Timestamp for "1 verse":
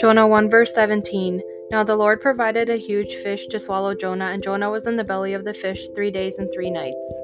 0.26-0.72